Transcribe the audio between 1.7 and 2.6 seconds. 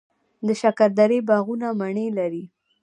مڼې لري.